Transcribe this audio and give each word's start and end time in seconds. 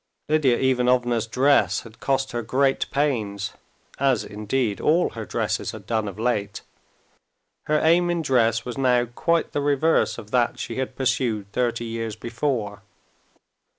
Lidia 0.29 0.57
Ivanovna's 0.57 1.27
dress 1.27 1.81
had 1.81 1.99
cost 1.99 2.31
her 2.31 2.41
great 2.41 2.89
pains, 2.89 3.53
as 3.99 4.23
indeed 4.25 4.81
all 4.81 5.11
her 5.11 5.25
dresses 5.25 5.73
had 5.73 5.85
done 5.85 6.07
of 6.07 6.17
late. 6.17 6.61
Her 7.65 7.79
aim 7.79 8.09
in 8.09 8.23
dress 8.23 8.65
was 8.65 8.79
now 8.79 9.05
quite 9.05 9.51
the 9.51 9.61
reverse 9.61 10.17
of 10.17 10.31
that 10.31 10.57
she 10.57 10.77
had 10.77 10.95
pursued 10.95 11.51
thirty 11.51 11.85
years 11.85 12.15
before. 12.15 12.81